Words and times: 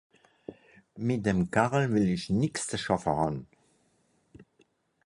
Mìt 1.05 1.21
dem 1.25 1.39
Kerl 1.53 1.83
wìll 1.91 2.13
ìch 2.15 2.27
nìx 2.39 2.55
ze 2.69 2.77
schàffe 2.83 3.11
hàn. 3.19 3.37